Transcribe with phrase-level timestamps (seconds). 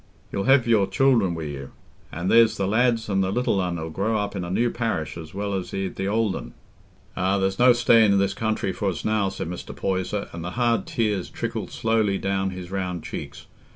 [0.31, 1.73] "You'll have your children wi' you;
[2.11, 5.15] an' there's the lads and the little un 'ull grow up in a new parish
[5.15, 6.55] as well as i' th' old un."
[7.15, 9.75] "Ah, there's no staying i' this country for us now," said Mr.
[9.75, 13.45] Poyser, and the hard tears trickled slowly down his round cheeks.